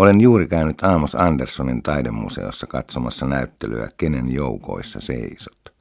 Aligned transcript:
Olen 0.00 0.20
juuri 0.20 0.46
käynyt 0.46 0.82
Aamos 0.82 1.14
Anderssonin 1.14 1.82
taidemuseossa 1.82 2.66
katsomassa 2.66 3.26
näyttelyä 3.26 3.88
Kenen 3.96 4.32
joukoissa 4.32 5.00
seisot. 5.00 5.72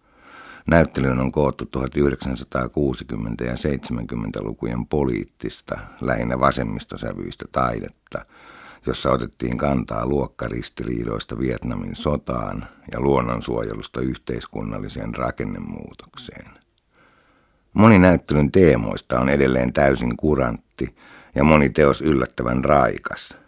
Näyttelyyn 0.68 1.20
on 1.20 1.32
koottu 1.32 1.66
1960- 1.78 3.46
ja 3.46 3.54
70-lukujen 3.54 4.86
poliittista, 4.86 5.80
lähinnä 6.02 6.40
vasemmistosävyistä 6.40 7.46
taidetta, 7.52 8.26
jossa 8.86 9.12
otettiin 9.12 9.58
kantaa 9.58 10.06
luokkaristiriidoista 10.06 11.40
Vietnamin 11.40 11.96
sotaan 11.96 12.68
ja 12.92 13.02
luonnonsuojelusta 13.02 14.02
yhteiskunnalliseen 14.02 15.16
rakennemuutokseen. 15.16 16.50
Moni 17.74 18.00
näyttelyn 18.00 18.52
teemoista 18.52 19.20
on 19.20 19.30
edelleen 19.30 19.74
täysin 19.74 20.18
kurantti 20.18 20.96
ja 21.36 21.44
moni 21.44 21.70
teos 21.70 22.02
yllättävän 22.02 22.66
raikas. 22.66 23.40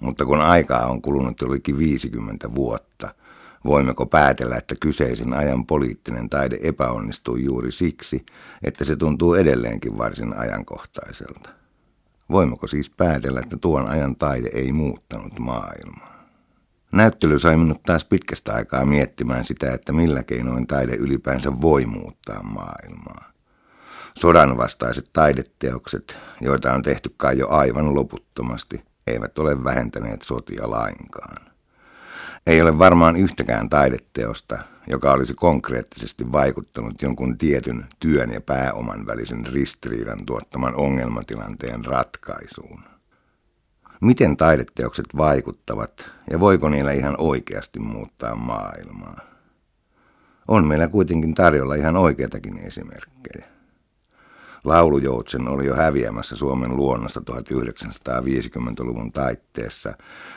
Mutta 0.00 0.24
kun 0.24 0.40
aikaa 0.40 0.86
on 0.86 1.02
kulunut 1.02 1.40
jollekin 1.40 1.78
50 1.78 2.54
vuotta, 2.54 3.14
voimmeko 3.64 4.06
päätellä, 4.06 4.56
että 4.56 4.74
kyseisen 4.80 5.32
ajan 5.32 5.66
poliittinen 5.66 6.30
taide 6.30 6.58
epäonnistui 6.62 7.44
juuri 7.44 7.72
siksi, 7.72 8.26
että 8.62 8.84
se 8.84 8.96
tuntuu 8.96 9.34
edelleenkin 9.34 9.98
varsin 9.98 10.36
ajankohtaiselta? 10.36 11.50
Voimmeko 12.30 12.66
siis 12.66 12.90
päätellä, 12.90 13.40
että 13.40 13.56
tuon 13.56 13.88
ajan 13.88 14.16
taide 14.16 14.50
ei 14.52 14.72
muuttanut 14.72 15.38
maailmaa? 15.38 16.26
Näyttely 16.92 17.38
sai 17.38 17.56
minut 17.56 17.82
taas 17.82 18.04
pitkästä 18.04 18.52
aikaa 18.52 18.84
miettimään 18.84 19.44
sitä, 19.44 19.72
että 19.72 19.92
millä 19.92 20.22
keinoin 20.22 20.66
taide 20.66 20.94
ylipäänsä 20.94 21.60
voi 21.60 21.86
muuttaa 21.86 22.42
maailmaa 22.42 23.36
sodan 24.16 24.56
vastaiset 24.56 25.10
taideteokset, 25.12 26.18
joita 26.40 26.72
on 26.72 26.82
tehty 26.82 27.14
kai 27.16 27.38
jo 27.38 27.48
aivan 27.48 27.94
loputtomasti, 27.94 28.84
eivät 29.06 29.38
ole 29.38 29.64
vähentäneet 29.64 30.22
sotia 30.22 30.70
lainkaan. 30.70 31.46
Ei 32.46 32.62
ole 32.62 32.78
varmaan 32.78 33.16
yhtäkään 33.16 33.68
taideteosta, 33.68 34.58
joka 34.86 35.12
olisi 35.12 35.34
konkreettisesti 35.34 36.32
vaikuttanut 36.32 37.02
jonkun 37.02 37.38
tietyn 37.38 37.86
työn 38.00 38.30
ja 38.30 38.40
pääoman 38.40 39.06
välisen 39.06 39.46
ristiriidan 39.46 40.26
tuottaman 40.26 40.74
ongelmatilanteen 40.74 41.84
ratkaisuun. 41.84 42.80
Miten 44.00 44.36
taideteokset 44.36 45.06
vaikuttavat 45.16 46.10
ja 46.30 46.40
voiko 46.40 46.68
niillä 46.68 46.92
ihan 46.92 47.14
oikeasti 47.18 47.78
muuttaa 47.78 48.34
maailmaa? 48.34 49.20
On 50.48 50.66
meillä 50.66 50.88
kuitenkin 50.88 51.34
tarjolla 51.34 51.74
ihan 51.74 51.96
oikeitakin 51.96 52.58
esimerkkejä. 52.58 53.55
Laulujoutsen 54.66 55.48
oli 55.48 55.66
jo 55.66 55.74
häviämässä 55.74 56.36
Suomen 56.36 56.76
luonnosta 56.76 57.20
1950-luvun 57.30 59.12
taitteessa, 59.12 59.94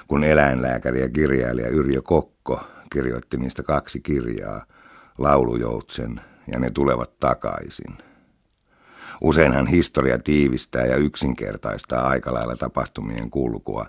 kun 0.08 0.24
eläinlääkäri 0.24 1.02
ja 1.02 1.10
kirjailija 1.10 1.70
Yrjö 1.70 2.02
Kokko 2.02 2.60
kirjoitti 2.94 3.38
niistä 3.38 3.64
kaksi 3.64 4.00
kirjaa, 4.02 4.66
Laulujoutsen 5.18 6.22
ja 6.52 6.60
Ne 6.60 6.70
tulevat 6.70 7.20
takaisin. 7.20 7.98
Useinhan 9.22 9.68
historia 9.68 10.20
tiivistää 10.20 10.86
ja 10.86 10.96
yksinkertaistaa 10.96 12.08
aika 12.08 12.34
lailla 12.34 12.56
tapahtumien 12.56 13.30
kulkua, 13.30 13.86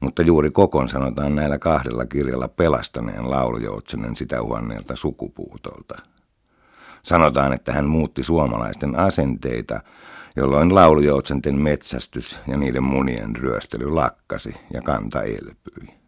mutta 0.00 0.22
juuri 0.22 0.50
Kokon 0.50 0.88
sanotaan 0.88 1.34
näillä 1.34 1.58
kahdella 1.58 2.06
kirjalla 2.06 2.48
pelastaneen 2.48 3.30
laulujoutsenen 3.30 4.16
sitä 4.16 4.42
huonneelta 4.42 4.96
sukupuutolta. 4.96 5.94
Sanotaan, 7.02 7.52
että 7.52 7.72
hän 7.72 7.86
muutti 7.86 8.22
suomalaisten 8.22 8.98
asenteita, 8.98 9.80
jolloin 10.36 10.74
laulujoutsenten 10.74 11.54
metsästys 11.54 12.38
ja 12.48 12.56
niiden 12.56 12.82
munien 12.82 13.36
ryöstely 13.36 13.90
lakkasi 13.90 14.54
ja 14.72 14.82
kanta 14.82 15.22
elpyi. 15.22 16.02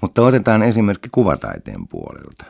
Mutta 0.00 0.22
otetaan 0.22 0.62
esimerkki 0.62 1.08
kuvataiteen 1.12 1.88
puolelta. 1.88 2.44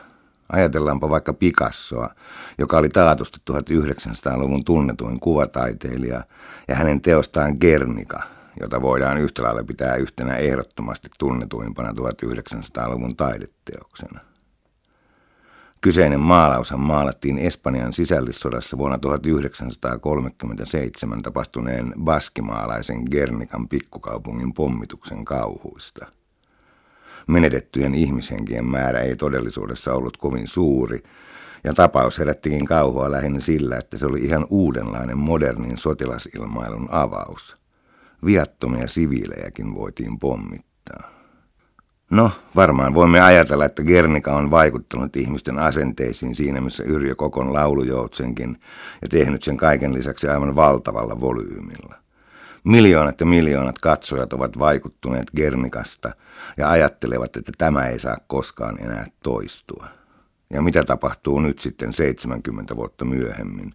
Ajatellaanpa 0.51 1.09
vaikka 1.09 1.33
Picassoa, 1.33 2.09
joka 2.57 2.77
oli 2.77 2.89
taatusti 2.89 3.37
1900-luvun 3.51 4.65
tunnetuin 4.65 5.19
kuvataiteilija, 5.19 6.23
ja 6.67 6.75
hänen 6.75 7.01
teostaan 7.01 7.55
Gernika, 7.61 8.23
jota 8.61 8.81
voidaan 8.81 9.17
yhtä 9.17 9.43
lailla 9.43 9.63
pitää 9.63 9.95
yhtenä 9.95 10.35
ehdottomasti 10.35 11.09
tunnetuimpana 11.19 11.89
1900-luvun 11.91 13.15
taideteoksena. 13.15 14.19
Kyseinen 15.81 16.19
maalaushan 16.19 16.79
maalattiin 16.79 17.37
Espanjan 17.37 17.93
sisällissodassa 17.93 18.77
vuonna 18.77 18.97
1937 18.97 21.21
tapahtuneen 21.21 21.93
baskimaalaisen 22.03 23.03
Gernikan 23.11 23.67
pikkukaupungin 23.67 24.53
pommituksen 24.53 25.25
kauhuista. 25.25 26.05
Menetettyjen 27.27 27.95
ihmishenkien 27.95 28.65
määrä 28.65 28.99
ei 28.99 29.15
todellisuudessa 29.15 29.93
ollut 29.93 30.17
kovin 30.17 30.47
suuri, 30.47 31.03
ja 31.63 31.73
tapaus 31.73 32.19
herättikin 32.19 32.65
kauhua 32.65 33.11
lähinnä 33.11 33.39
sillä, 33.39 33.77
että 33.77 33.97
se 33.97 34.05
oli 34.05 34.19
ihan 34.19 34.45
uudenlainen 34.49 35.17
modernin 35.17 35.77
sotilasilmailun 35.77 36.87
avaus. 36.91 37.57
Viattomia 38.25 38.87
siviilejäkin 38.87 39.75
voitiin 39.75 40.19
pommittaa. 40.19 41.18
No, 42.09 42.31
varmaan 42.55 42.93
voimme 42.93 43.21
ajatella, 43.21 43.65
että 43.65 43.83
Gernika 43.83 44.35
on 44.35 44.51
vaikuttanut 44.51 45.15
ihmisten 45.15 45.59
asenteisiin 45.59 46.35
siinä, 46.35 46.61
missä 46.61 46.83
Yrjö 46.83 47.15
Kokon 47.15 47.53
laulujoutsenkin 47.53 48.59
ja 49.01 49.07
tehnyt 49.07 49.43
sen 49.43 49.57
kaiken 49.57 49.93
lisäksi 49.93 50.27
aivan 50.27 50.55
valtavalla 50.55 51.19
volyymilla. 51.19 51.95
Miljoonat 52.63 53.19
ja 53.19 53.25
miljoonat 53.25 53.79
katsojat 53.79 54.33
ovat 54.33 54.59
vaikuttuneet 54.59 55.27
Gernikasta 55.35 56.11
ja 56.57 56.69
ajattelevat, 56.69 57.37
että 57.37 57.51
tämä 57.57 57.87
ei 57.87 57.99
saa 57.99 58.17
koskaan 58.27 58.81
enää 58.81 59.05
toistua. 59.23 59.87
Ja 60.53 60.61
mitä 60.61 60.83
tapahtuu 60.83 61.39
nyt 61.39 61.59
sitten 61.59 61.93
70 61.93 62.75
vuotta 62.75 63.05
myöhemmin? 63.05 63.73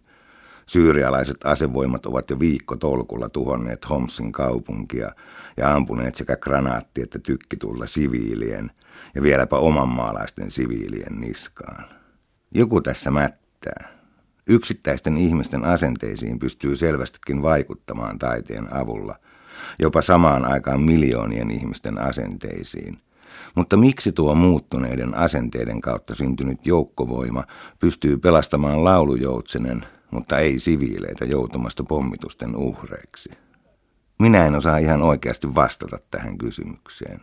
Syyrialaiset 0.65 1.37
asevoimat 1.43 2.05
ovat 2.05 2.29
jo 2.29 2.39
viikko 2.39 2.75
tolkulla 2.75 3.29
tuhonneet 3.29 3.89
Homsin 3.89 4.31
kaupunkia 4.31 5.11
ja 5.57 5.75
ampuneet 5.75 6.15
sekä 6.15 6.35
granaatti- 6.35 7.01
että 7.01 7.19
tykkitulla 7.19 7.87
siviilien 7.87 8.71
ja 9.15 9.21
vieläpä 9.21 9.55
omanmaalaisten 9.55 10.51
siviilien 10.51 11.21
niskaan. 11.21 11.85
Joku 12.51 12.81
tässä 12.81 13.11
mättää. 13.11 13.95
Yksittäisten 14.47 15.17
ihmisten 15.17 15.65
asenteisiin 15.65 16.39
pystyy 16.39 16.75
selvästikin 16.75 17.41
vaikuttamaan 17.41 18.19
taiteen 18.19 18.73
avulla, 18.73 19.15
jopa 19.79 20.01
samaan 20.01 20.45
aikaan 20.45 20.81
miljoonien 20.81 21.51
ihmisten 21.51 21.97
asenteisiin. 21.97 22.99
Mutta 23.55 23.77
miksi 23.77 24.11
tuo 24.11 24.35
muuttuneiden 24.35 25.17
asenteiden 25.17 25.81
kautta 25.81 26.15
syntynyt 26.15 26.65
joukkovoima 26.65 27.43
pystyy 27.79 28.17
pelastamaan 28.17 28.83
laulujoutsenen 28.83 29.85
mutta 30.15 30.39
ei 30.39 30.59
siviileitä 30.59 31.25
joutumasta 31.25 31.83
pommitusten 31.83 32.55
uhreiksi. 32.55 33.29
Minä 34.19 34.45
en 34.45 34.55
osaa 34.55 34.77
ihan 34.77 35.01
oikeasti 35.01 35.55
vastata 35.55 35.99
tähän 36.11 36.37
kysymykseen. 36.37 37.21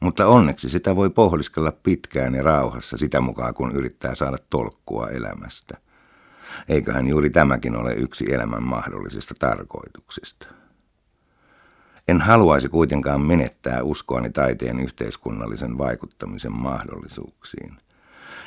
Mutta 0.00 0.26
onneksi 0.26 0.68
sitä 0.68 0.96
voi 0.96 1.10
pohdiskella 1.10 1.72
pitkään 1.72 2.34
ja 2.34 2.42
rauhassa 2.42 2.96
sitä 2.96 3.20
mukaan, 3.20 3.54
kun 3.54 3.72
yrittää 3.72 4.14
saada 4.14 4.36
tolkkua 4.50 5.08
elämästä. 5.08 5.78
Eiköhän 6.68 7.08
juuri 7.08 7.30
tämäkin 7.30 7.76
ole 7.76 7.94
yksi 7.94 8.24
elämän 8.34 8.62
mahdollisista 8.62 9.34
tarkoituksista. 9.38 10.46
En 12.08 12.20
haluaisi 12.20 12.68
kuitenkaan 12.68 13.20
menettää 13.20 13.82
uskoani 13.82 14.30
taiteen 14.30 14.80
yhteiskunnallisen 14.80 15.78
vaikuttamisen 15.78 16.52
mahdollisuuksiin. 16.52 17.76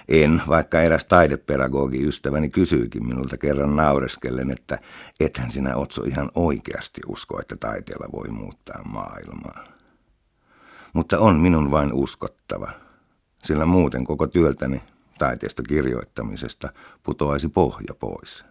En, 0.07 0.41
vaikka 0.47 0.81
eräs 0.81 1.05
taidepedagogi 1.05 2.07
ystäväni 2.07 2.49
kysyikin 2.49 3.07
minulta 3.07 3.37
kerran 3.37 3.75
naureskellen, 3.75 4.51
että 4.51 4.79
ethän 5.19 5.51
sinä 5.51 5.75
Otso 5.75 6.03
ihan 6.03 6.31
oikeasti 6.35 7.01
usko, 7.07 7.39
että 7.39 7.55
taiteella 7.55 8.07
voi 8.15 8.27
muuttaa 8.27 8.81
maailmaa. 8.83 9.63
Mutta 10.93 11.19
on 11.19 11.35
minun 11.35 11.71
vain 11.71 11.93
uskottava, 11.93 12.71
sillä 13.43 13.65
muuten 13.65 14.03
koko 14.03 14.27
työltäni 14.27 14.83
taiteesta 15.17 15.63
kirjoittamisesta 15.63 16.69
putoaisi 17.03 17.49
pohja 17.49 17.93
pois. 17.99 18.45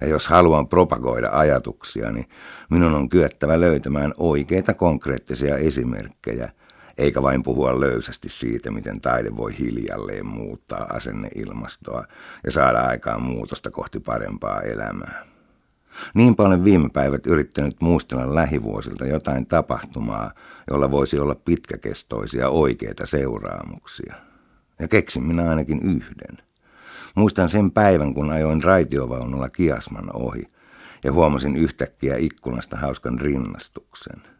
Ja 0.00 0.08
jos 0.08 0.28
haluan 0.28 0.68
propagoida 0.68 1.28
ajatuksia, 1.32 2.10
niin 2.10 2.28
minun 2.70 2.94
on 2.94 3.08
kyettävä 3.08 3.60
löytämään 3.60 4.12
oikeita 4.18 4.74
konkreettisia 4.74 5.56
esimerkkejä– 5.56 6.50
eikä 7.00 7.22
vain 7.22 7.42
puhua 7.42 7.80
löysästi 7.80 8.28
siitä, 8.28 8.70
miten 8.70 9.00
taide 9.00 9.36
voi 9.36 9.58
hiljalleen 9.58 10.26
muuttaa 10.26 10.86
asenneilmastoa 10.92 12.04
ja 12.44 12.52
saada 12.52 12.78
aikaan 12.78 13.22
muutosta 13.22 13.70
kohti 13.70 14.00
parempaa 14.00 14.60
elämää. 14.60 15.26
Niin 16.14 16.36
paljon 16.36 16.64
viime 16.64 16.88
päivät 16.92 17.26
yrittänyt 17.26 17.76
muistella 17.80 18.34
lähivuosilta 18.34 19.06
jotain 19.06 19.46
tapahtumaa, 19.46 20.32
jolla 20.70 20.90
voisi 20.90 21.18
olla 21.18 21.34
pitkäkestoisia 21.34 22.48
oikeita 22.48 23.06
seuraamuksia. 23.06 24.14
Ja 24.78 24.88
keksin 24.88 25.22
minä 25.22 25.50
ainakin 25.50 25.80
yhden. 25.82 26.49
Muistan 27.14 27.48
sen 27.48 27.70
päivän, 27.70 28.14
kun 28.14 28.32
ajoin 28.32 28.62
raitiovaunulla 28.62 29.48
Kiasman 29.48 30.10
ohi 30.16 30.46
ja 31.04 31.12
huomasin 31.12 31.56
yhtäkkiä 31.56 32.16
ikkunasta 32.16 32.76
hauskan 32.76 33.20
rinnastuksen– 33.20 34.22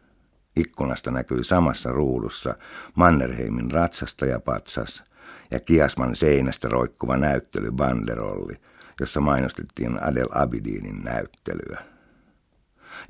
Ikkunasta 0.55 1.11
näkyi 1.11 1.43
samassa 1.43 1.91
ruudussa 1.91 2.53
Mannerheimin 2.95 3.71
ratsastajapatsas 3.71 5.03
ja 5.51 5.59
Kiasman 5.59 6.15
seinästä 6.15 6.67
roikkuva 6.67 7.17
näyttely 7.17 7.71
banderolli, 7.71 8.53
jossa 8.99 9.21
mainostettiin 9.21 10.03
Adel 10.03 10.27
Abidinin 10.33 11.01
näyttelyä. 11.03 11.79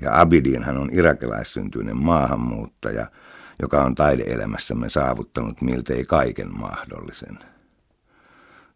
Ja 0.00 0.20
Abidinhan 0.20 0.78
on 0.78 0.90
irakilaissyntyinen 0.92 1.96
maahanmuuttaja, 1.96 3.06
joka 3.62 3.84
on 3.84 3.94
taideelämässämme 3.94 4.88
saavuttanut 4.88 5.60
miltei 5.60 6.04
kaiken 6.04 6.58
mahdollisen. 6.58 7.38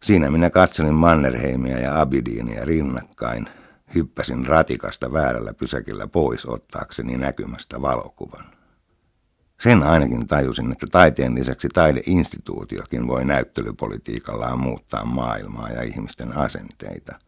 Siinä 0.03 0.31
minä 0.31 0.49
katselin 0.49 0.93
Mannerheimia 0.93 1.79
ja 1.79 2.01
Abidinia 2.01 2.65
rinnakkain, 2.65 3.47
hyppäsin 3.95 4.45
ratikasta 4.45 5.13
väärällä 5.13 5.53
pysäkillä 5.53 6.07
pois 6.07 6.45
ottaakseni 6.45 7.17
näkymästä 7.17 7.81
valokuvan. 7.81 8.45
Sen 9.61 9.83
ainakin 9.83 10.27
tajusin, 10.27 10.71
että 10.71 10.85
taiteen 10.91 11.35
lisäksi 11.35 11.69
taideinstituutiokin 11.69 13.07
voi 13.07 13.25
näyttelypolitiikallaan 13.25 14.59
muuttaa 14.59 15.05
maailmaa 15.05 15.69
ja 15.69 15.81
ihmisten 15.81 16.37
asenteita. 16.37 17.19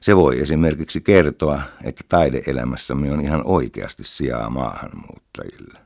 Se 0.00 0.16
voi 0.16 0.40
esimerkiksi 0.40 1.00
kertoa, 1.00 1.62
että 1.84 2.04
taideelämässämme 2.08 3.12
on 3.12 3.20
ihan 3.20 3.42
oikeasti 3.44 4.04
sijaa 4.04 4.50
maahanmuuttajille. 4.50 5.78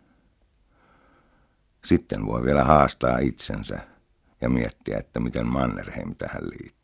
Sitten 1.84 2.26
voi 2.26 2.44
vielä 2.44 2.64
haastaa 2.64 3.18
itsensä 3.18 3.80
ja 4.40 4.48
miettiä, 4.48 4.98
että 4.98 5.20
miten 5.20 5.46
Mannerheim 5.46 6.14
tähän 6.16 6.44
liittyy. 6.44 6.75